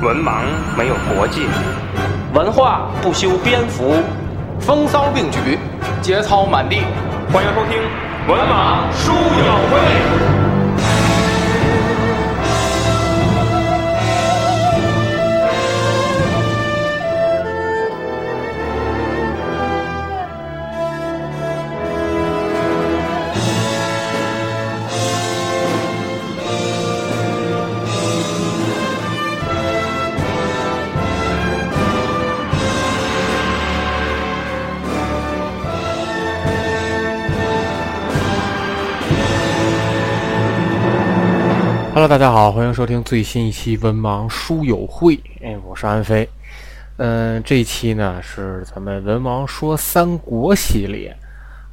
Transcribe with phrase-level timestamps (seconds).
[0.00, 0.42] 文盲
[0.76, 1.40] 没有国界，
[2.32, 3.96] 文化不修边幅，
[4.60, 5.58] 风骚并举，
[6.00, 6.82] 节操满地。
[7.32, 7.82] 欢迎收听
[8.30, 10.24] 《文盲书友会》。
[42.08, 45.20] 大家好，欢迎收听最新一期文盲书友会。
[45.42, 46.26] 哎，我是安飞。
[46.96, 51.14] 嗯，这一期呢是咱们文盲说三国系列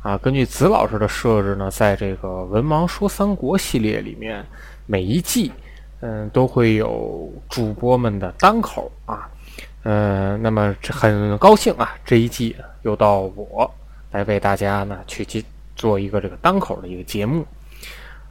[0.02, 0.18] 啊。
[0.18, 4.46] 根据子老师的设置呢，在这个文盲说三国系列里面，
[4.86, 5.54] 每一季
[6.02, 9.30] 嗯都会有主播们的单口啊。
[9.84, 13.74] 嗯，那么很高兴啊，这一季又到我
[14.12, 15.46] 来为大家呢去去
[15.78, 17.46] 做一个这个单口的一个节目。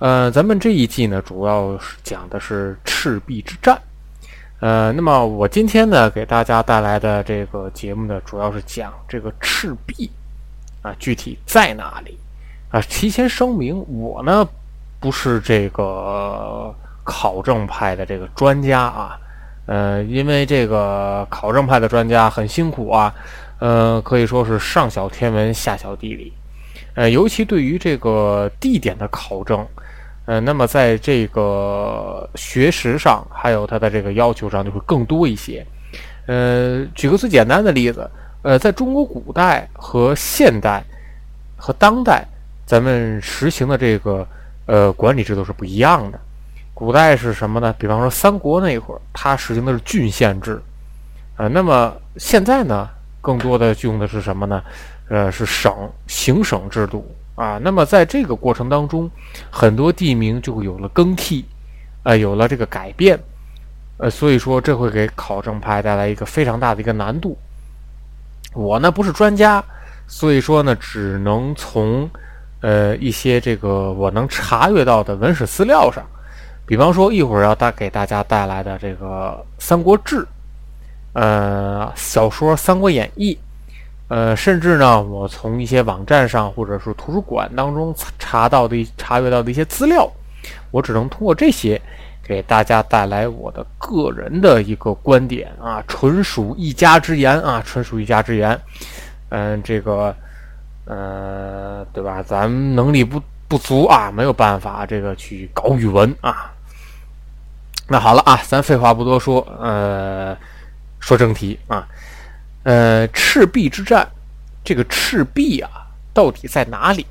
[0.00, 3.80] 呃，咱们这一季呢，主要是讲的是赤壁之战。
[4.58, 10.10] 呃，那么我今天呢，给大家带来的这个节目呢，主要是讲这个赤壁
[10.82, 12.18] 啊，具体在哪里
[12.70, 12.80] 啊？
[12.82, 14.46] 提前声明，我呢
[14.98, 19.18] 不是这个考证派的这个专家啊。
[19.66, 23.14] 呃，因为这个考证派的专家很辛苦啊，
[23.60, 26.32] 呃，可以说是上晓天文，下晓地理。
[26.94, 29.64] 呃，尤其对于这个地点的考证。
[30.26, 35.64] 呃，那么在这个学识上，还有它的这个要求上，就会更多一些。
[36.26, 40.82] 呃，举个最简单的例子，呃，在中国古代和现代
[41.56, 42.24] 和当代，
[42.64, 44.26] 咱们实行的这个
[44.64, 46.18] 呃管理制度是不一样的。
[46.72, 47.74] 古代是什么呢？
[47.78, 50.58] 比方说三国那会儿，它实行的是郡县制，
[51.36, 52.88] 啊，那么现在呢，
[53.20, 54.62] 更多的用的是什么呢？
[55.10, 55.72] 呃，是省
[56.06, 57.06] 行省制度。
[57.36, 59.10] 啊，那么在这个过程当中，
[59.50, 61.44] 很多地名就会有了更替，
[62.04, 63.18] 呃，有了这个改变，
[63.96, 67.36] 呃，所以说这会给考证派带来一个非常大的一个难度。
[68.54, 69.62] 我呢不是专家，
[70.06, 72.08] 所以说呢只能从
[72.60, 76.04] 呃一些这个我能查阅到的文史资料上，
[76.64, 80.20] 比方说一会儿要带给大家带来的这个《三国志》，
[81.14, 83.34] 呃，小说《三国演义》。
[84.08, 90.08] 呃，甚至呢，我从一些网站上或者是图书馆当中查到的、查阅到的一些资料，
[90.70, 91.80] 我只能通过这些
[92.22, 98.60] 给大家带来我的个人的一个观点啊，纯属一家之言啊，纯属一家之言。
[99.30, 100.14] 嗯，这个，
[100.84, 102.22] 呃，对吧？
[102.22, 106.52] 咱能力不不足啊，没有办法这个去搞语文啊。
[107.88, 110.36] 那好了啊，咱废话不多说，呃，
[111.00, 111.88] 说正题啊。
[112.64, 114.08] 呃，赤壁之战，
[114.64, 115.70] 这个赤壁啊，
[116.14, 117.06] 到底在哪里？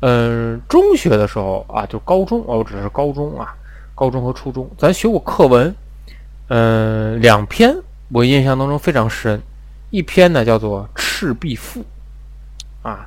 [0.00, 3.54] 嗯，中学的时候啊，就高中哦，只是高中啊，
[3.94, 5.74] 高中和初中，咱学过课文。
[6.48, 7.76] 嗯，两篇
[8.10, 9.40] 我印象当中非常深，
[9.90, 11.80] 一篇呢叫做《赤壁赋》，
[12.88, 13.06] 啊，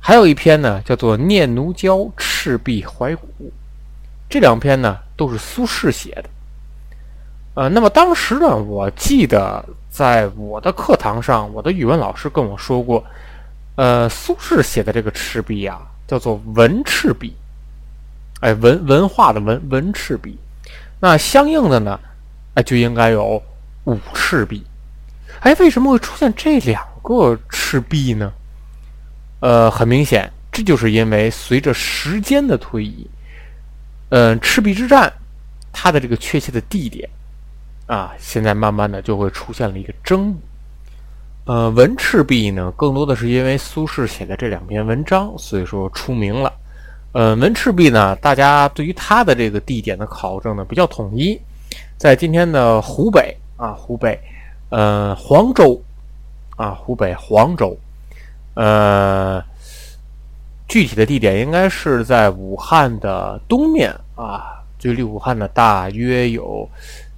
[0.00, 3.26] 还有一篇呢叫做《念奴娇·赤壁怀古》，
[4.28, 6.24] 这两篇呢都是苏轼写的。
[7.54, 9.64] 呃，那么当时呢，我记得。
[9.90, 13.04] 在我的课堂上，我的语文老师跟我说过，
[13.74, 17.34] 呃，苏轼写的这个赤壁啊，叫做文赤壁，
[18.40, 20.38] 哎，文文化的文文赤壁。
[21.00, 21.98] 那相应的呢，
[22.54, 23.42] 哎，就应该有
[23.84, 24.64] 武赤壁。
[25.40, 28.32] 哎，为什么会出现这两个赤壁呢？
[29.40, 33.08] 呃，很明显，这就是因为随着时间的推移，
[34.10, 35.12] 嗯，赤壁之战
[35.72, 37.08] 它的这个确切的地点。
[37.90, 40.32] 啊，现在慢慢的就会出现了一个争。
[41.44, 46.52] 呃，文赤壁呢，更多的是因为苏轼写的这两篇文章，所以说出名了。
[47.10, 51.36] 呃，文赤壁呢，大家对于它的这个地点的考证呢比较统一，
[51.96, 54.16] 在今天的湖北啊，湖北，
[54.68, 55.82] 呃，黄州
[56.56, 57.76] 啊，湖北黄州，
[58.54, 59.42] 呃，
[60.68, 66.70] 具体的地点应该是在武汉的东面啊，距离武汉呢大约有。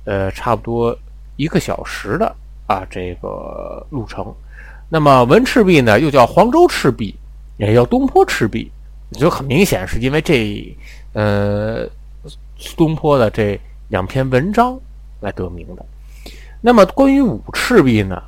[0.04, 0.96] 呃，差不多
[1.36, 2.34] 一个小时的
[2.66, 4.34] 啊，这个路程。
[4.88, 7.14] 那么文赤壁呢，又叫黄州赤壁，
[7.56, 8.70] 也叫东坡赤壁，
[9.12, 10.76] 就很明显是因为这
[11.12, 11.86] 呃
[12.76, 13.58] 东坡的这
[13.88, 14.78] 两篇文章
[15.20, 15.84] 来得名的。
[16.60, 18.22] 那么关于武赤壁呢，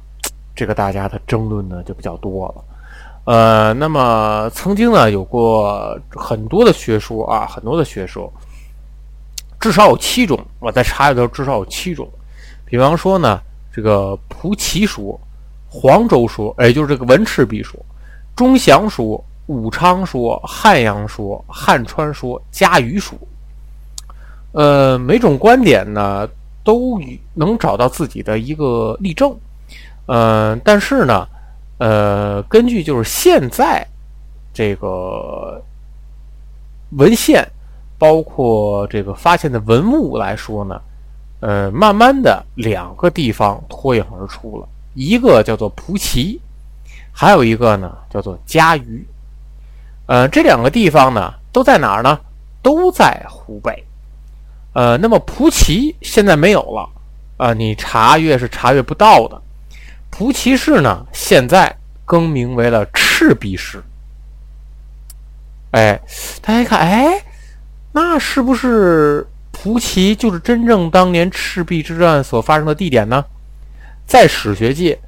[0.55, 2.65] 这个大家的争论呢就比较多了。
[3.25, 8.32] 呃，那么曾经呢有过很多的学说啊，很多的学说。
[9.65, 12.07] 至少有七种，我在查阅的时候至少有七种。
[12.67, 13.41] 比方说呢，
[13.73, 15.19] 这个蒲岐说、
[15.67, 17.81] 黄州说，也就是这个文赤壁说、
[18.37, 23.19] 钟祥说、武昌说、汉阳说、汉川说、嘉鱼说，
[24.53, 26.29] 呃，每种观点呢
[26.63, 27.01] 都
[27.33, 29.35] 能找到自己的一个例证，
[30.05, 31.27] 呃，但是呢，
[31.79, 33.83] 呃，根据就是现在
[34.53, 35.59] 这个
[36.99, 37.51] 文献，
[37.99, 40.81] 包括这个发现的文物来说呢。
[41.41, 46.41] 呃，慢慢的，两个地方脱颖而出了，一个叫做蒲圻，
[47.12, 49.06] 还有一个呢叫做嘉鱼。
[50.06, 52.19] 呃，这两个地方呢都在哪儿呢？
[52.62, 53.85] 都在湖北。
[54.73, 56.88] 呃，那么蒲圻现在没有了，
[57.37, 59.38] 啊，你查阅是查阅不到的。
[60.08, 61.76] 蒲圻市呢现在
[62.06, 63.82] 更名为了赤壁市。
[65.73, 66.00] 哎，
[66.41, 67.23] 大家看，哎，
[67.94, 69.26] 那是不是？
[69.56, 73.25] 蒲岐就是真正当年赤壁之战所发生的地点呢，
[74.05, 74.99] 在史学界，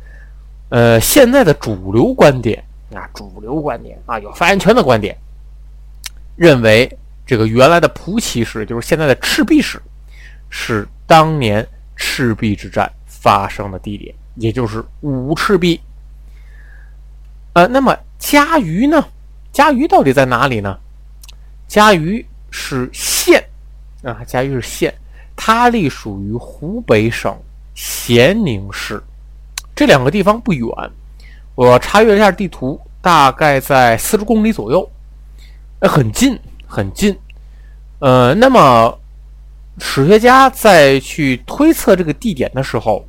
[0.69, 5.19] 呃，现在的主流观点啊，主流观点啊，有发言权的观点，
[6.37, 6.89] 认为
[7.27, 9.83] 这个原来的蒲岐市，就是现在的赤壁史，
[10.49, 11.67] 是当年
[11.97, 15.79] 赤壁之战发生的地点，也就是五赤壁。
[17.55, 19.05] 呃，那么嘉鱼呢？
[19.53, 20.79] 嘉鱼到底在哪里呢？
[21.67, 22.25] 嘉鱼
[22.59, 23.45] 是县。
[24.03, 24.95] 啊，嘉峪是县，
[25.35, 27.37] 它隶属于湖北省
[27.75, 29.03] 咸宁市，
[29.75, 30.69] 这两个地方不远。
[31.55, 34.89] 我查阅了一下地图，大概在四十公里左右，
[35.81, 37.17] 呃，很近，很近。
[37.99, 38.99] 呃，那么
[39.79, 43.05] 史学家在去推测这个地点的时候，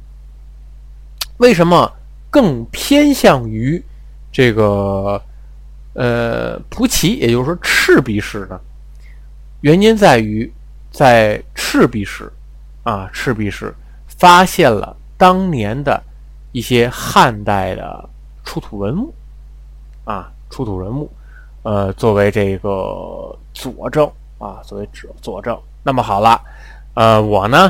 [1.37, 1.91] 为什么
[2.29, 3.83] 更偏向于
[4.31, 5.21] 这个
[5.93, 8.59] 呃蒲岐，也就是说赤壁市呢？
[9.61, 10.51] 原因在于。
[10.89, 12.31] 在赤壁市，
[12.81, 13.71] 啊，赤壁市
[14.07, 16.01] 发现了当年的
[16.53, 18.09] 一些汉代的
[18.43, 19.13] 出土文物，
[20.05, 21.11] 啊，出土文物，
[21.61, 24.09] 呃，作为这个佐证
[24.39, 25.55] 啊，作为佐佐证。
[25.83, 26.41] 那么好了，
[26.95, 27.69] 呃，我呢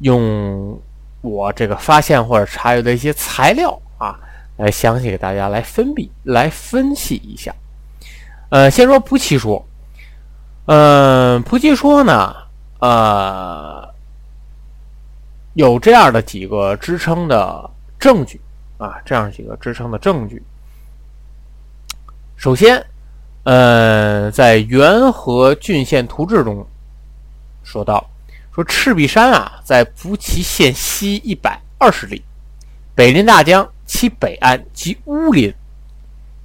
[0.00, 0.78] 用
[1.22, 4.16] 我这个发现或者查阅的一些材料啊，
[4.58, 7.52] 来详细给大家来分辨来分析一下。
[8.50, 9.66] 呃，先说不齐说，
[10.72, 12.32] 嗯，蒲岐说呢。
[12.78, 13.92] 呃，
[15.54, 17.68] 有这样的几个支撑的
[17.98, 18.40] 证据
[18.78, 20.40] 啊，这样几个支撑的证据。
[22.36, 22.86] 首先，
[23.42, 26.64] 呃，在《元和郡县图志》中
[27.64, 28.08] 说到，
[28.54, 32.24] 说赤壁山啊，在蒲岐县西一百二十里，
[32.94, 35.52] 北临大江，其北岸即乌林，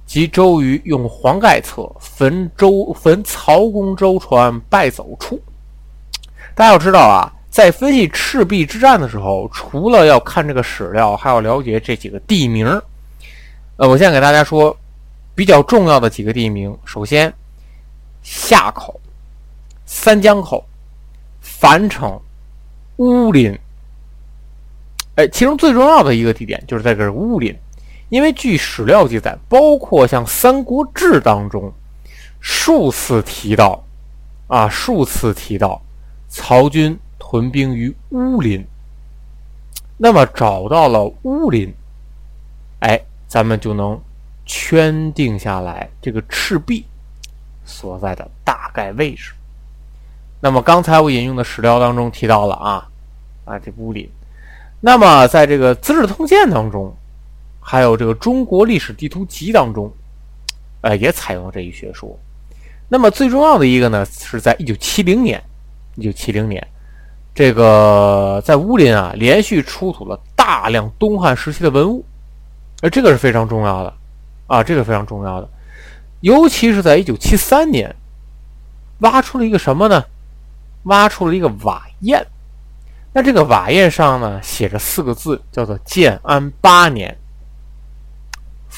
[0.06, 5.38] 即周瑜用黄盖策焚周焚曹公舟船败走处。
[6.54, 12.66] 大家要知道啊，在分析赤壁之战的时候，除了要看这个史料，还要了解这几个地名。
[13.76, 14.74] 呃，我现在给大家说
[15.34, 16.74] 比较重要的几个地名。
[16.84, 17.30] 首先，
[18.22, 18.98] 夏口、
[19.84, 20.64] 三江口、
[21.40, 22.18] 樊城、
[22.96, 23.54] 乌林。
[25.16, 27.54] 哎，其中最重要的一个地点就是在这乌林，
[28.08, 31.72] 因为据史料记载，包括像《三国志》当中
[32.40, 33.84] 数次提到，
[34.46, 35.80] 啊，数次提到。
[36.28, 38.66] 曹军屯兵于乌林，
[39.96, 41.72] 那么找到了乌林，
[42.80, 43.98] 哎，咱们就能
[44.44, 46.84] 圈定下来这个赤壁
[47.64, 49.32] 所在的大概位置。
[50.40, 52.88] 那么刚才我引用的史料当中提到了啊
[53.44, 54.10] 啊这乌林，
[54.80, 56.94] 那么在这个《资治通鉴》当中，
[57.68, 59.92] 还有这个《中国历史地图集》当中，
[60.82, 62.16] 呃，也采用了这一学说。
[62.88, 65.42] 那么最重要的一个呢，是在一九七零年。
[65.96, 66.64] 一九七零年，
[67.34, 72.04] 这个在乌林啊，连续出土了大量东汉时期的文物，
[72.82, 73.92] 而这个是非常重要的
[74.46, 75.48] 啊，这个非常重要的，
[76.20, 77.92] 尤其是在一九七三年，
[79.00, 80.04] 挖出了一个什么呢？
[80.84, 82.24] 挖出了一个瓦砚，
[83.12, 87.16] 那这个瓦砚上呢，写着四个字，叫做“建安八年”，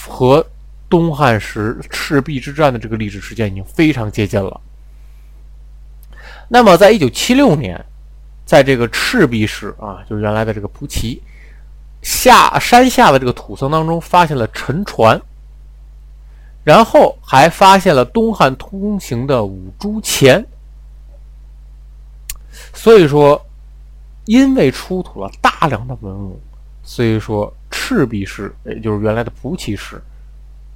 [0.06, 0.46] 和
[0.88, 4.60] 东汉时赤壁之战的这个历史事件已经非常接近了。
[6.48, 7.84] 那么，在一九七六年，
[8.46, 11.22] 在这个赤壁市啊，就是原来的这个蒲岐
[12.00, 15.20] 下山下的这个土层当中，发现了沉船，
[16.64, 20.46] 然后还发现了东汉通行的五铢钱。
[22.72, 23.44] 所以说，
[24.24, 26.40] 因为出土了大量的文物，
[26.82, 27.54] 所以说
[27.88, 29.98] 赤壁市，也就是原来的蒲圻市，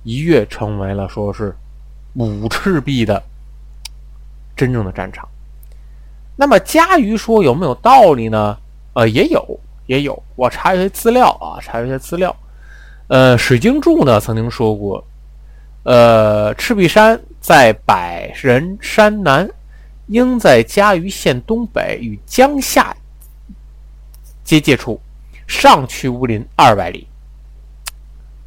[0.02, 1.54] 一跃成为了说是
[2.14, 3.22] 五赤壁的
[4.56, 5.28] 真正的战场。
[6.36, 8.56] 那么，嘉瑜说有没有道理呢？
[8.94, 10.22] 呃，也有，也有。
[10.36, 12.34] 我查一些资料啊，查一些资料。
[13.08, 15.04] 呃，水经注呢曾经说过，
[15.82, 19.46] 呃，赤壁山在百人山南，
[20.06, 22.96] 应在嘉鱼县东北与江夏
[24.42, 24.98] 接界处，
[25.46, 27.06] 上去乌林二百里。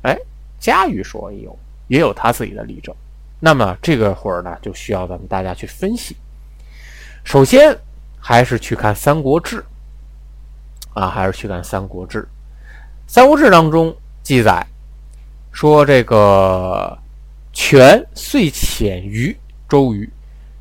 [0.03, 0.17] 哎，
[0.59, 2.95] 嘉鱼说也有，也有他自己的例证。
[3.39, 6.15] 那么这个会儿呢，就需要咱们大家去分析。
[7.23, 7.77] 首先
[8.19, 9.57] 还是去看《三国志》
[10.99, 12.19] 啊，还是去看《三国志》。
[13.07, 14.65] 《三国志》当中记载
[15.51, 16.97] 说，这个
[17.53, 19.35] 权遂遣于
[19.69, 20.09] 周瑜，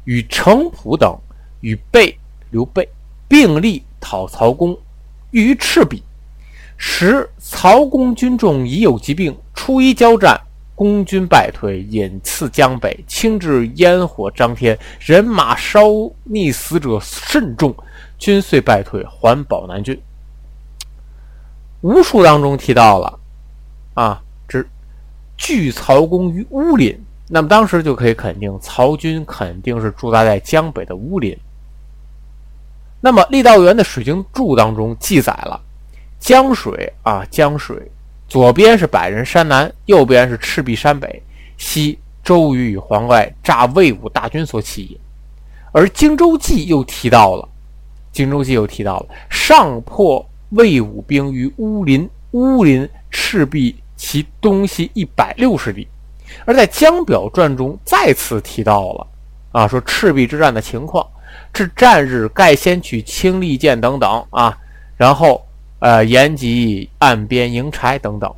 [0.04, 1.16] 与程普等
[1.60, 2.18] 与备
[2.50, 2.88] 刘备
[3.28, 4.78] 并力讨曹公，
[5.30, 6.02] 欲于赤壁。
[6.76, 10.40] 十曹公军众已有疾病，初一交战。
[10.76, 15.84] 公军败退，引次江北，轻至烟火张天，人马烧
[16.28, 17.72] 溺死者甚众，
[18.18, 19.96] 军遂败退，还保南郡。
[21.82, 23.20] 吴书当中提到了，
[23.94, 24.68] 啊，之
[25.36, 31.38] 拒曹公于乌林，那么当时就可以肯定，曹军肯定是驻扎在江北的乌林。
[33.00, 35.60] 那么郦道元的《水经注》当中记载了
[36.24, 37.76] 江水啊，江水。
[38.26, 41.22] 左边是百人山南，右边是赤壁山北，
[41.58, 44.98] 西周瑜与黄盖诈魏武大军所起也。
[45.70, 47.42] 而《荆州记》又提到了，
[48.10, 55.86] 《荆州记》又提到了上破魏武兵于乌林，乌林赤壁其东西一百六十里。
[56.46, 59.06] 而在《江表传》中再次提到了，
[59.52, 61.06] 啊，说赤壁之战的情况，
[61.52, 64.56] 至战日盖先取青利剑等等啊，
[64.96, 65.46] 然后。
[65.80, 68.34] 呃，延吉岸边营柴等等，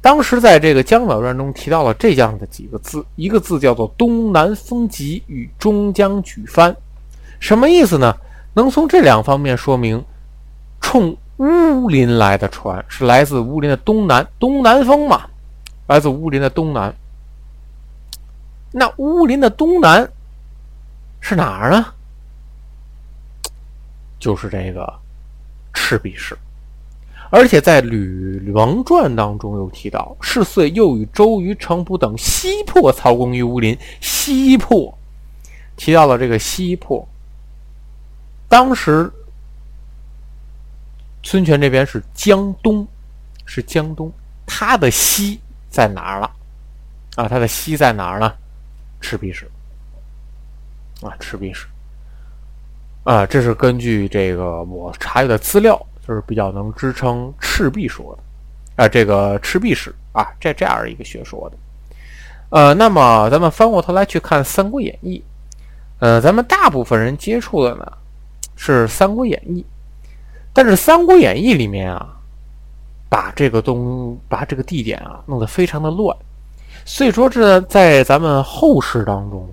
[0.00, 6.74] 当时在这个《江表传》中提到了这样的几个字，一个字叫做“东南风急”与“中江举帆”，
[7.38, 8.16] 什么意思呢？
[8.54, 10.04] 能从这两方面说明，
[10.80, 15.22] 冲乌林来的船是来自乌林的东南，东南风嘛，
[15.86, 16.92] 来自乌林的东南。
[18.72, 20.10] 那乌林的东南
[21.20, 21.86] 是哪儿呢？
[24.18, 25.01] 就是这个。
[25.84, 26.38] 赤壁市，
[27.28, 33.76] 而且在《吕王传》当中又提到，是遂又与周瑜、程普等西破曹公于乌林。
[34.00, 34.96] 西破
[35.76, 37.06] 提到了这个西破，
[38.48, 39.12] 当时
[41.24, 42.86] 孙权这边是江东，
[43.44, 44.10] 是江东，
[44.46, 46.30] 他的西在哪儿了？
[47.16, 48.32] 啊，他的西在哪儿呢？
[49.00, 49.50] 赤壁市，
[51.02, 51.66] 啊，赤壁市。
[53.04, 61.56] 啊，这是根据这个我查阅的资料，就是比较能支撑赤壁说的，啊，这个赤壁史啊，这这样一个学说的。
[62.50, 65.18] 呃，那么咱们翻过头来去看《三国演义》，
[65.98, 67.92] 呃，咱们大部分人接触的呢
[68.54, 69.60] 是《三国演义》，
[70.52, 72.06] 但是《三国演义》里面啊，
[73.08, 76.16] 把这个东把这个地点啊弄得非常的乱，
[76.84, 79.48] 所以说这在咱们后世当中。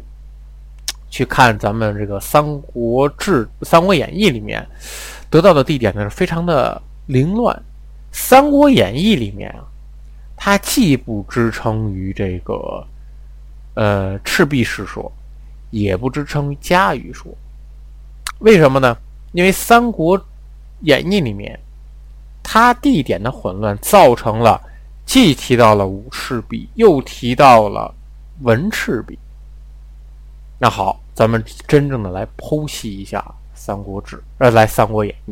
[1.09, 4.65] 去看咱们这个《三国志》《三国演义》里面
[5.29, 7.55] 得到的地点呢，是非常的凌乱。
[8.11, 9.65] 《三国演义》里面啊，
[10.35, 12.85] 它既不支撑于这个
[13.75, 15.11] 呃赤壁史说，
[15.71, 17.31] 也不支撑于嘉鱼说。
[18.39, 18.97] 为什么呢？
[19.33, 20.19] 因为《三国
[20.81, 21.59] 演义》里面
[22.41, 24.59] 它地点的混乱，造成了
[25.05, 27.93] 既提到了武赤壁，又提到了
[28.41, 29.17] 文赤壁。
[30.61, 33.19] 那好，咱们真正的来剖析一下
[33.53, 35.31] 《三国志》，呃，来《三国演义》。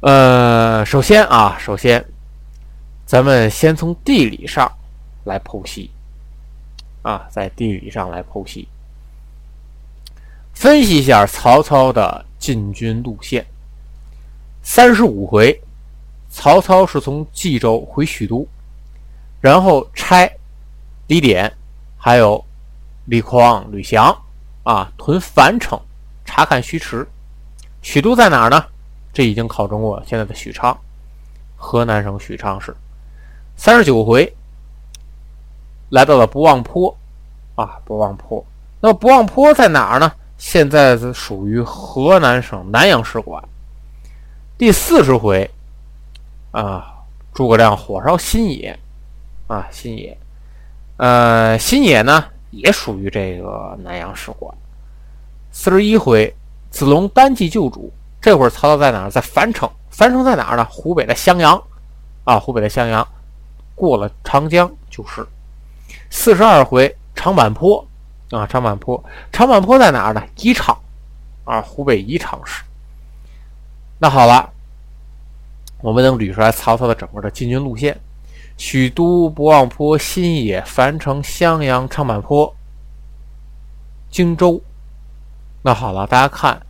[0.00, 2.04] 呃，首先啊，首先，
[3.06, 4.70] 咱们先从地理上
[5.24, 5.90] 来剖析，
[7.00, 8.68] 啊，在地理上来剖析，
[10.52, 13.46] 分析一下曹操的进军路线。
[14.62, 15.58] 三十五回，
[16.28, 18.46] 曹操是从冀州回许都，
[19.40, 20.30] 然后差
[21.06, 21.50] 李典，
[21.96, 22.44] 还有。
[23.12, 24.16] 李匡、吕翔
[24.62, 25.78] 啊，屯樊城，
[26.24, 27.06] 查看虚实。
[27.82, 28.64] 许都在哪儿呢？
[29.12, 30.74] 这已经考中过，现在的许昌，
[31.54, 32.74] 河南省许昌市。
[33.54, 34.34] 三十九回，
[35.90, 36.96] 来到了不望坡
[37.54, 38.42] 啊，不望坡。
[38.80, 40.10] 那么不望坡在哪儿呢？
[40.38, 43.44] 现在是属于河南省南阳市管。
[44.56, 45.50] 第四十回
[46.50, 46.94] 啊，
[47.34, 48.78] 诸葛亮火烧新野
[49.48, 50.16] 啊，新野。
[50.96, 52.24] 呃，新野呢？
[52.52, 54.54] 也属于这个南阳使馆。
[55.50, 56.32] 四十一回，
[56.70, 57.92] 子龙单骑救主。
[58.20, 59.10] 这会儿曹操在哪？
[59.10, 59.68] 在樊城。
[59.90, 60.64] 樊城在哪儿呢？
[60.70, 61.60] 湖北的襄阳。
[62.24, 63.06] 啊，湖北的襄阳，
[63.74, 65.26] 过了长江就是。
[66.08, 67.84] 四十二回，长坂坡。
[68.30, 69.02] 啊，长坂坡。
[69.32, 70.22] 长坂坡在哪儿呢？
[70.36, 70.78] 宜昌。
[71.44, 72.62] 啊，湖北宜昌市。
[73.98, 74.48] 那好了，
[75.80, 78.00] 我们能捋出来曹操的整个的进军路线：
[78.64, 82.54] 许都、博望坡、新野、樊城、襄阳、长坂坡、
[84.08, 84.62] 荆州。
[85.62, 86.64] 那好了，大家看，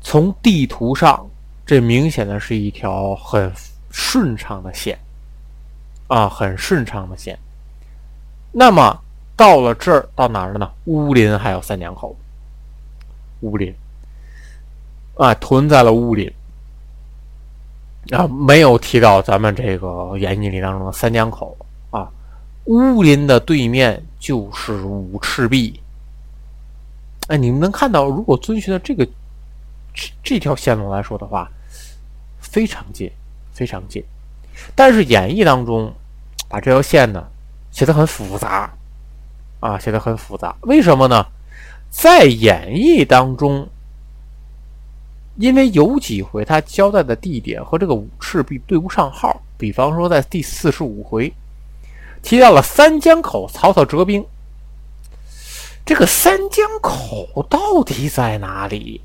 [0.00, 1.28] 从地图上，
[1.66, 3.52] 这明显的是一条很
[3.90, 4.96] 顺畅的线
[6.06, 7.36] 啊，很顺畅的线。
[8.52, 8.96] 那么
[9.34, 10.70] 到了这儿，到哪儿了呢？
[10.84, 12.16] 乌林还有三江口。
[13.40, 13.74] 乌林
[15.16, 16.32] 啊，屯在了乌林
[18.10, 21.56] 啊，没有提到咱们这个演义里当中的三江口
[21.90, 22.08] 啊。
[22.66, 25.80] 乌林的对面就是五赤壁。
[27.28, 29.04] 哎，你们能看到，如果遵循的这个
[29.92, 31.50] 这这条线路来说的话，
[32.38, 33.10] 非常近，
[33.52, 34.04] 非常近。
[34.74, 35.92] 但是演义当中
[36.48, 37.26] 把这条线呢
[37.70, 38.72] 写的很复杂
[39.60, 40.54] 啊，写的很复杂。
[40.62, 41.26] 为什么呢？
[41.88, 43.66] 在演义当中，
[45.36, 51.32] 因为有几回他交代的地点和这个五赤壁对不上号，比方说在第四十五回
[52.22, 54.24] 提到了三江口，曹操折兵。
[55.84, 59.00] 这个三江口到底在哪里？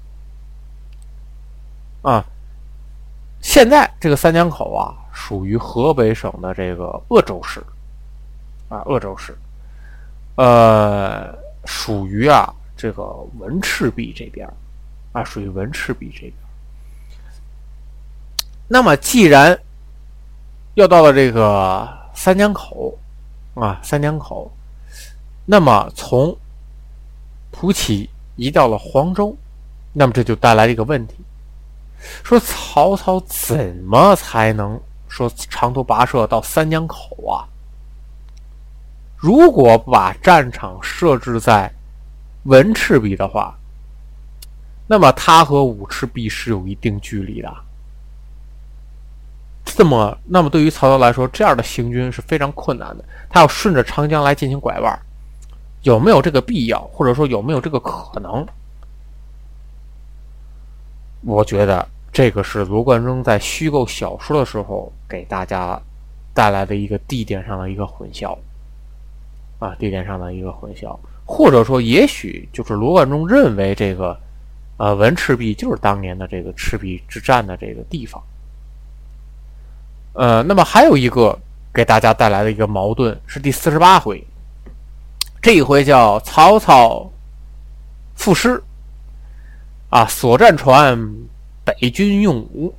[2.02, 2.26] 啊，
[3.40, 7.64] 现在这个三江口啊，属于河北省的这个鄂州市，
[8.68, 9.38] 啊，鄂州市，
[10.38, 11.32] 呃，
[11.66, 13.04] 属于啊这个
[13.38, 14.52] 文赤壁这边，
[15.12, 16.34] 啊，属于文赤壁这边。
[18.68, 19.60] 那么，既然
[20.76, 22.98] 要到了这个三江口，
[23.56, 24.52] 啊，三江口，
[25.46, 26.38] 那么从
[27.52, 29.36] 蒲起移到了黄州，
[29.92, 31.16] 那么这就带来一个问题：
[32.24, 37.44] 说曹操怎么才能说长途跋涉到三江口啊？
[39.18, 41.72] 如果把战场设置在
[42.44, 43.56] 文赤壁的话，
[44.92, 47.50] 那么他和武赤壁是有一定距离的。
[49.64, 53.06] 这么，那么对于曹操来说，这样的行军是非常困难的。
[53.30, 55.00] 他要顺着长江来进行拐弯。
[55.84, 58.46] 有没有这个必要，或者说有没有这个可能？
[61.22, 65.82] 我觉得这个是罗贯中在虚构小说的时候给大家
[66.34, 68.38] 带来的一个地点上的一个混淆
[69.58, 74.20] 啊，地点上的一个混淆，或者说也许就是罗贯中认为这个
[74.82, 78.20] 呃文赤壁就是当年的这个赤壁之战的这个地方。
[80.14, 81.40] 呃，那么还有一个
[81.72, 84.26] 给大家带来的一个矛盾是第四十八回。
[85.40, 87.08] 这一回叫曹操
[88.16, 88.60] 赋诗
[89.92, 91.00] 啊，所战船
[91.64, 92.74] 北军用武，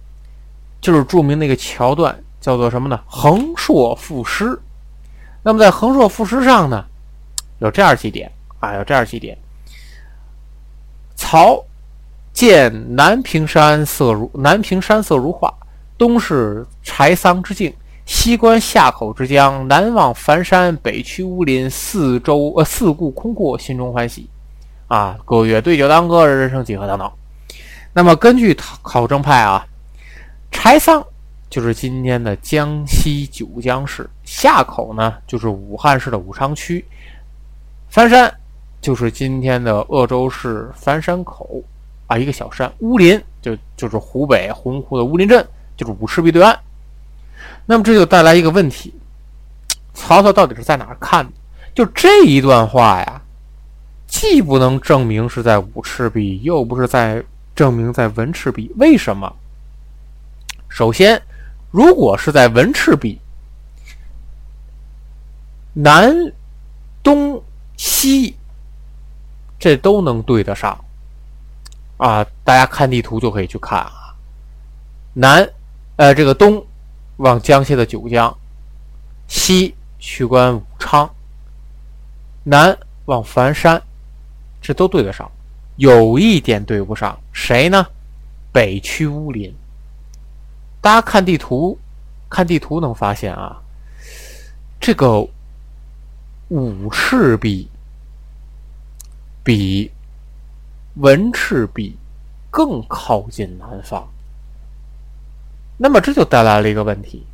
[0.80, 3.00] 就是著名的一个桥段，叫做什么呢？
[3.06, 4.58] 横槊赋诗。
[5.44, 6.84] 那么在横槊赋诗上呢，
[7.60, 9.38] 有这样几点啊，有这样几点：
[11.14, 11.64] 曹
[12.32, 15.52] 见南屏山色如南屏山色如画，
[15.96, 17.72] 东是柴桑之境。
[18.04, 24.28] 西观夏口之江，南望樊山，北趋乌林，四周呃四顾空阔，心中欢喜。
[24.88, 27.10] 啊，歌乐对酒当歌，人生几何等等。
[27.92, 29.64] 那么根据考证派啊，
[30.50, 31.02] 柴桑
[31.48, 36.84] 就是今天的江西九江市，夏口呢就是武汉市的武昌区，
[37.88, 38.34] 樊山
[38.80, 41.62] 就是今天的鄂州市樊山口
[42.12, 45.46] 啊一个小山，乌林就就是湖北洪湖的乌林镇，
[45.76, 46.58] 就是五赤壁对岸。
[47.64, 48.92] 那么这就带来一个问题：
[49.94, 51.32] 曹操到底是在哪看的？
[51.74, 53.22] 就这一段话呀，
[54.06, 58.70] 既不能证明是在武赤壁，又不是在证明在文赤壁。
[58.76, 59.34] 为什么？
[60.68, 61.22] 首先，
[61.70, 63.18] 如果是在文赤壁，
[65.72, 66.14] 南、
[67.02, 67.42] 东、
[67.78, 68.36] 西
[69.58, 70.78] 这都能对得上
[72.02, 72.26] 啊！
[72.42, 74.14] 大家看地图就可以去看啊。
[75.14, 75.48] 南，
[75.96, 76.64] 呃，这个东。
[77.18, 78.36] 往江西的九江，
[79.28, 81.08] 西去关武昌，
[82.42, 83.80] 南往樊山，
[84.60, 85.30] 这都对得上。
[85.76, 87.86] 有一点对不上，谁呢？
[88.50, 89.54] 北区乌林。
[90.80, 91.78] 大家看地图，
[92.28, 93.62] 看地图能发现啊，
[94.80, 95.24] 这个
[96.48, 97.68] 武赤壁
[99.44, 99.92] 比
[100.96, 101.96] 文赤壁
[102.50, 104.06] 更靠近南方。
[105.78, 107.26] 那么这就带来了一个问题，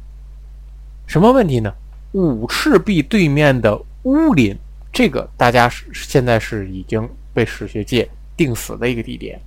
[1.07, 1.75] 什么问题呢？
[2.13, 4.57] 武赤壁对面的乌林，
[4.93, 9.39] 这个大家是现在是已经被史学界定死的一个地点。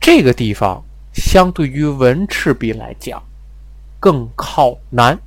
[0.00, 3.22] 这个地方相对于文赤壁来讲，
[4.00, 5.18] 更靠南。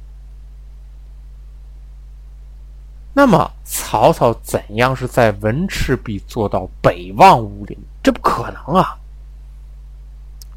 [3.17, 7.75] 那么曹操怎样是在文赤壁做到北望乌林？
[8.03, 8.95] 这不可能啊！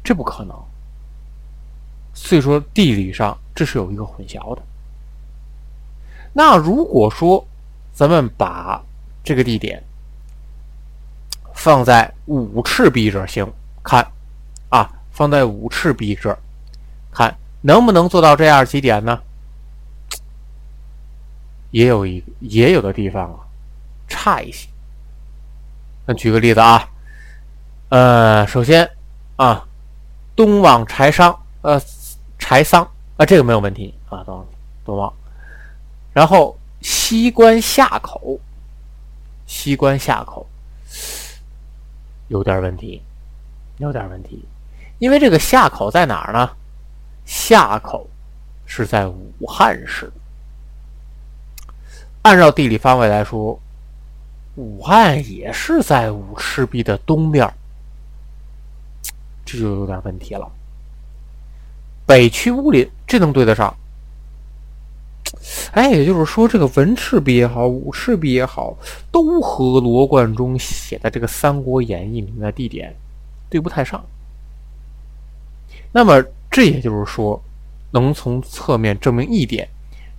[0.03, 0.55] 这不可能。
[2.13, 4.61] 所以说地理上这是有一个混淆的。
[6.33, 7.43] 那如果说
[7.93, 8.79] 咱们把
[9.23, 9.81] 这个地点
[11.55, 14.07] 放在五赤壁这儿行看
[14.69, 16.37] 啊，放在五赤壁这儿
[17.11, 19.19] 看能不能做到这样几点呢？
[21.71, 23.39] 也有一也有的地方啊
[24.07, 24.67] 差一些。
[26.05, 26.89] 那举个例子啊，
[27.89, 28.89] 呃，首先
[29.35, 29.65] 啊，
[30.35, 31.81] 东往柴桑，呃，
[32.37, 32.83] 柴桑
[33.17, 34.45] 啊，这个没有问题啊，东
[34.85, 35.11] 东往。
[36.13, 38.39] 然后西关下口，
[39.45, 40.45] 西关下口
[42.27, 43.01] 有点问题，
[43.77, 44.43] 有点问题，
[44.99, 46.49] 因为这个下口在哪儿呢？
[47.23, 48.09] 下口
[48.65, 50.11] 是在武汉市。
[52.23, 53.59] 按照地理方位来说。
[54.55, 57.49] 武汉也是在五赤壁的东边，
[59.45, 60.45] 这就有点问题了。
[62.05, 63.73] 北区乌林，这能对得上？
[65.71, 68.77] 哎，也就是说，这个文赤壁也好，武赤壁也好，
[69.09, 72.93] 都和罗贯中写的这个《三国演义》里面的地点
[73.49, 74.03] 对不太上。
[75.93, 77.41] 那么，这也就是说，
[77.91, 79.67] 能从侧面证明一点，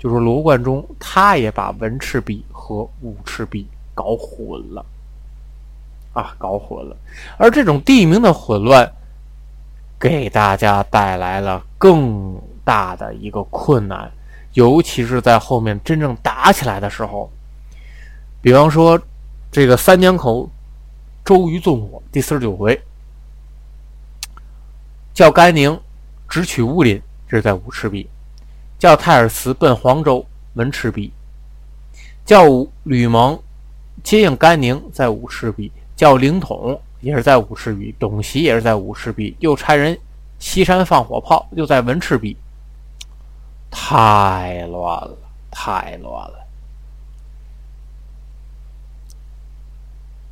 [0.02, 3.68] 就是罗贯中他也把文赤壁和武赤壁。
[3.94, 4.82] 搞混了，
[6.14, 6.96] 啊，搞混了。
[7.36, 8.90] 而这种地名的混乱，
[10.00, 12.34] 给大家带来了更
[12.64, 14.10] 大的一个困难，
[14.54, 17.30] 尤其是在后面真正打起来的时候。
[18.40, 18.98] 比方说，
[19.50, 20.48] 这个三江口
[21.22, 22.80] 周瑜纵火第四十九回，
[25.12, 25.78] 叫甘宁
[26.30, 28.08] 直取乌林，这是在武赤壁；
[28.82, 31.12] 叫太尔慈奔黄州，文赤壁；
[32.24, 32.42] 叫
[32.82, 33.40] 吕蒙。
[34.02, 39.96] 接应甘宁在武赤壁，叫凌统也是在武赤壁，董袭也是在武赤壁，又差人
[40.40, 42.36] 西山放火炮，又在文赤壁，
[43.70, 45.16] 太乱了，
[45.48, 46.44] 太乱了。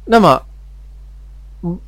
[0.04, 0.42] 那么，
[1.60, 1.78] 如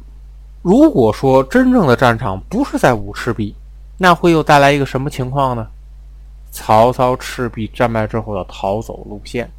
[0.62, 3.52] 如果说真正的战场不是在武赤壁，
[3.98, 5.66] 那会又带来一个什么情况呢？
[6.52, 9.50] 曹操赤壁战败之后的逃走路线。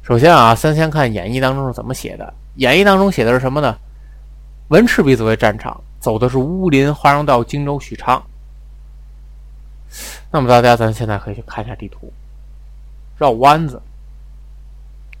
[0.00, 2.32] 首先啊，咱先看演义当中是怎么写的。
[2.56, 3.76] 演义当中写的是什么呢？
[4.68, 8.22] 文赤壁作为战场，走的是乌林、华容道、荆州、许昌。
[10.30, 12.12] 那么大家，咱现在可以去看一下地图，
[13.18, 13.82] 绕弯子，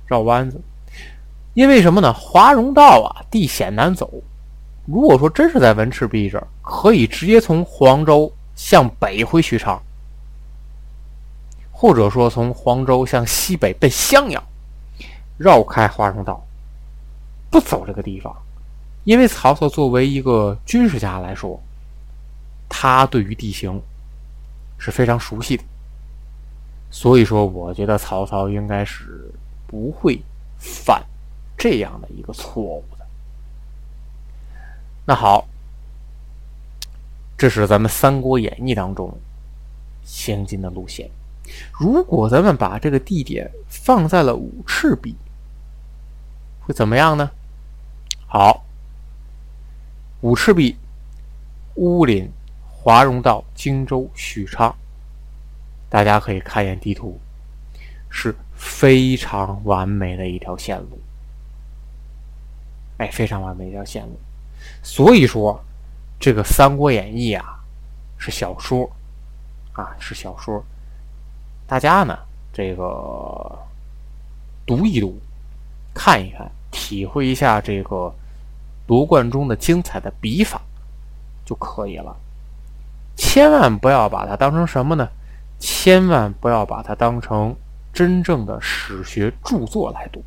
[0.06, 0.60] 绕弯子。
[1.54, 2.12] 因为什么呢？
[2.12, 4.10] 华容道啊，地险难走。
[4.86, 9.82] 如果说真是在文赤壁这儿，可以直接从黄州向北回许昌，
[11.70, 14.42] 或者说从黄州向西北奔襄阳。
[15.38, 16.46] 绕开华容道，
[17.50, 18.36] 不走这个地方，
[19.02, 21.60] 因为曹操作为一个军事家来说，
[22.68, 23.80] 他对于地形
[24.78, 25.64] 是非常熟悉的。
[26.92, 29.32] 所以说，我觉得曹操应该是
[29.66, 30.22] 不会
[30.58, 31.02] 犯
[31.56, 33.06] 这样的一个错误的。
[35.04, 35.48] 那好，
[37.42, 39.12] 这是咱们《三国演义》当中
[40.04, 41.10] 行进的路线。
[41.72, 45.16] 如果咱们把这个地点放在了五赤壁。
[46.60, 47.28] 会怎么样呢？
[48.28, 48.64] 好，
[50.20, 50.76] 五赤壁、
[51.74, 52.30] 乌林、
[52.70, 54.72] 华容道、荆州、许昌，
[55.90, 57.18] 大家可以看一眼地图，
[58.08, 61.00] 是非常完美的一条线路。
[62.98, 64.16] 哎，非常完美一条线路。
[64.80, 65.60] 所以说，
[66.22, 67.58] 这个《三国演义》啊，
[68.16, 68.88] 是小说
[69.72, 70.64] 啊，是小说。
[71.66, 72.16] 大家呢，
[72.52, 73.58] 这个
[74.64, 75.20] 读一读。
[75.92, 78.14] 看一看，体会一下这个
[78.86, 80.62] 罗贯中的精彩的笔法
[81.44, 82.16] 就可以了。
[83.16, 85.08] 千万不要把它当成什么呢？
[85.58, 87.52] 千万不要把它当成
[87.92, 90.24] 真正的史学著作来读，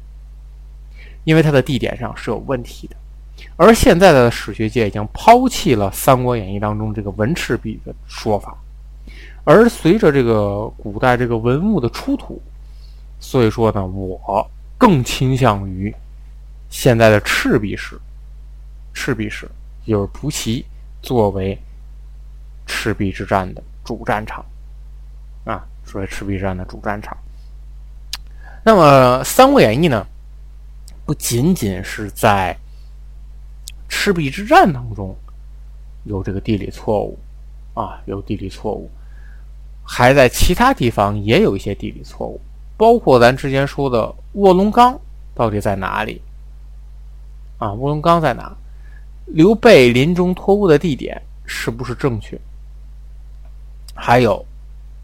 [1.24, 2.98] 因为它的地点上是有问题的。
[3.56, 8.58] 而现在的史学界已经抛弃了《三国演义》当中这个文赤壁的说法，
[9.44, 12.42] 而随着这个古代这个文物的出土，
[13.20, 14.50] 所以说呢，我。
[14.78, 15.92] 更倾向于
[16.70, 17.98] 现在的赤壁史，
[18.94, 19.50] 赤壁市
[19.88, 20.64] 就是蒲圻
[21.02, 21.58] 作为
[22.68, 24.46] 赤壁之战的主战场
[25.46, 27.18] 啊，作为赤壁之战的主战场。
[28.66, 30.06] 那么《三国演义》呢，
[31.06, 32.56] 不仅仅是在
[33.98, 35.16] 赤壁之战当中
[36.04, 37.18] 有这个地理错误
[37.74, 38.90] 啊，有地理错误，
[39.84, 42.40] 还在其他地方也有一些地理错误。
[42.78, 45.00] 包括咱之前说的卧龙岗
[45.34, 46.22] 到底在哪里？
[47.58, 48.54] 啊，卧龙岗在哪？
[49.28, 52.40] 刘备临终托孤的地点是不是正确？
[53.96, 54.46] 还有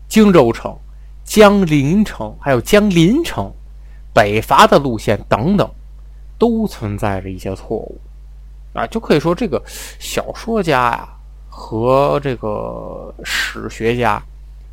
[0.09, 0.77] 荆州城、
[1.23, 3.51] 江陵城，还有江陵城、
[4.13, 5.67] 北伐的路线等等，
[6.37, 7.99] 都存在着一些错误
[8.73, 9.61] 啊，就可以说这个
[9.99, 11.09] 小说家呀
[11.49, 14.21] 和这个史学家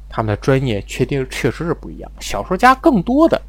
[0.09, 2.11] 他们的专业确定确实是不一样。
[2.21, 3.41] 小说家更多的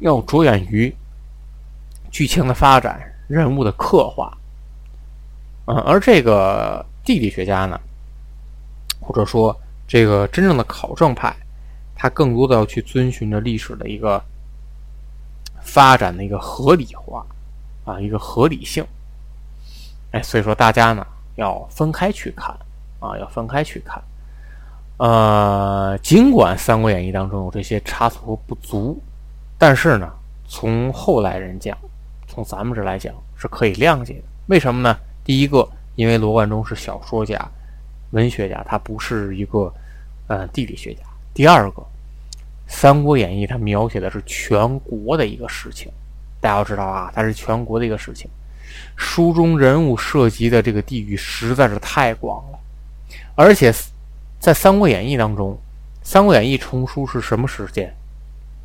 [0.00, 0.94] 要着眼于
[2.10, 4.36] 剧情的发展、人物的刻画，
[5.66, 7.80] 嗯，而这个地理学家呢？
[8.98, 11.34] 或者说，这个真正的考证派，
[11.94, 14.22] 他更多的要去遵循着历史的一个
[15.60, 17.24] 发展的一个合理化
[17.90, 18.84] 啊，一个合理性。
[20.12, 22.54] 哎，所以说大家呢要分开去看
[23.00, 24.02] 啊，要分开去看。
[24.98, 29.02] 呃，尽管《三国演义》当中有这些差错不足，
[29.58, 30.10] 但是呢，
[30.46, 31.76] 从后来人讲，
[32.28, 34.24] 从咱们这来讲是可以谅解的。
[34.46, 34.96] 为什么呢？
[35.24, 37.40] 第一个，因为罗贯中是小说家。
[38.10, 39.72] 文学家，他不是一个，
[40.26, 41.02] 呃，地理学家。
[41.32, 41.80] 第二个，
[42.66, 45.90] 《三国演义》它描写的是全国的一个事情，
[46.40, 48.30] 大家要知道啊，它是全国的一个事情。
[48.96, 52.58] 书中人物涉及的这个地域实在是太广了，
[53.34, 53.72] 而且
[54.38, 55.52] 在《三国演义》当中，
[56.02, 57.94] 《三国演义》重书是什么时间？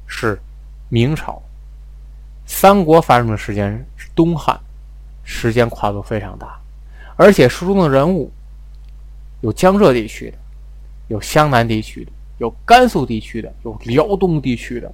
[0.07, 0.39] 是
[0.89, 1.41] 明朝。
[2.45, 4.59] 三国发生的时间是东汉，
[5.23, 6.59] 时间跨度非常大，
[7.15, 8.31] 而且书中的人物。
[9.41, 10.37] 有江浙地区的，
[11.07, 14.91] 有湘南地区的，有甘肃地区的，有辽东地区的，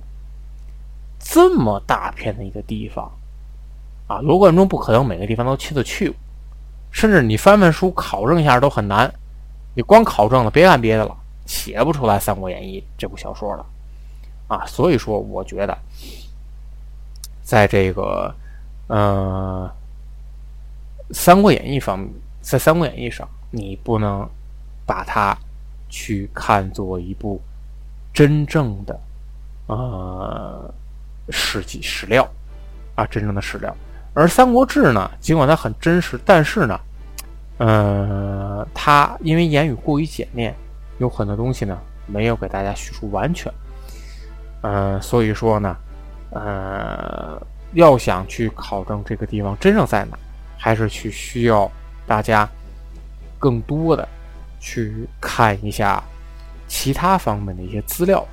[1.23, 3.11] 这么大片的一个地方，
[4.07, 6.17] 啊，罗贯中不可能每个地方都亲自去过，
[6.91, 9.11] 甚至你翻翻书考证一下都很难，
[9.75, 13.65] 你光考证了，别干别的了，写不出来《三国演义》这部小说了，
[14.47, 15.77] 啊，所以说我觉得，
[17.41, 18.33] 在这个，
[18.87, 19.71] 呃，
[21.13, 22.09] 《三国演义》方面，
[22.41, 24.27] 在《三国演义》上，你不能。
[24.83, 25.37] 把它
[25.87, 27.39] 去看作一部
[28.11, 28.99] 真正的
[29.67, 30.73] 呃
[31.29, 32.27] 史记史料
[32.95, 33.75] 啊，真正的史料。
[34.13, 36.79] 而《三国志》呢，尽管它很真实，但是呢，
[37.57, 40.55] 呃，它因为言语过于简练，
[40.97, 43.51] 有很多东西呢没有给大家叙述完全。
[44.61, 45.77] 嗯，所以说呢，
[46.31, 47.41] 呃，
[47.73, 50.17] 要想去考证这个地方真正在哪，
[50.57, 51.71] 还是去需要
[52.05, 52.49] 大家
[53.37, 54.07] 更多的。
[54.63, 56.03] 去看一下
[56.67, 58.23] 其他方面的一些资料，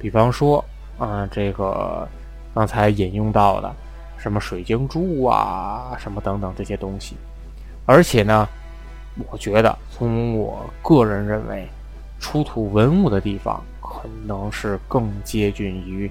[0.00, 0.64] 比方说，
[0.98, 2.08] 啊，这个
[2.54, 3.74] 刚才引用到的
[4.18, 7.16] 什么水晶柱啊，什么等等这些东西。
[7.86, 8.48] 而且呢，
[9.30, 11.68] 我觉得从我个人认为，
[12.18, 16.10] 出土文物的地方可能是更接近于，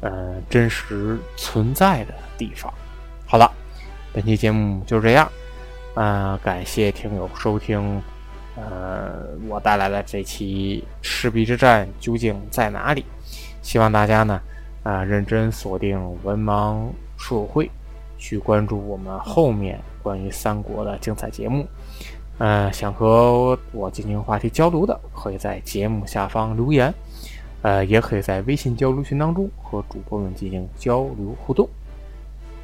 [0.00, 2.72] 呃，真实存在的地方。
[3.26, 3.50] 好了，
[4.12, 5.30] 本期节目就这样，
[5.94, 8.02] 啊，感谢听友收听。
[8.56, 13.04] 呃，我带来的这期赤壁之战究竟在哪里？
[13.62, 14.40] 希望大家呢，
[14.82, 17.70] 啊，认真锁定文盲书友会，
[18.16, 21.66] 去关注我们后面关于三国的精彩节目。
[22.38, 26.94] 呃，想和我进行话题交流的，可以在节目下方留言，
[27.62, 31.68] 呃，也可以在微信交流群当中和主播们进行交流互动。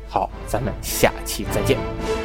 [0.09, 2.24] 好，咱们下期再见。